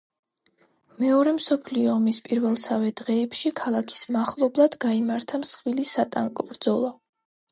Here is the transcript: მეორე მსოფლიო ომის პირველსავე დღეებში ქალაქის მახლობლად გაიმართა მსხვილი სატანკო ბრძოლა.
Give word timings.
მეორე 1.01 1.33
მსოფლიო 1.35 1.91
ომის 1.97 2.17
პირველსავე 2.29 2.89
დღეებში 3.03 3.51
ქალაქის 3.61 4.01
მახლობლად 4.17 4.79
გაიმართა 4.87 5.43
მსხვილი 5.43 5.87
სატანკო 5.93 6.49
ბრძოლა. 6.53 6.91